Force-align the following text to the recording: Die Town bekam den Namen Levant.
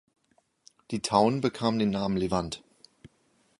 Die 0.89 1.03
Town 1.03 1.41
bekam 1.41 1.77
den 1.77 1.91
Namen 1.91 2.17
Levant. 2.17 2.63